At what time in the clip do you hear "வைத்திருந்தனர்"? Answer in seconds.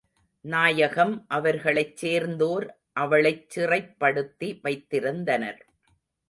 4.63-5.61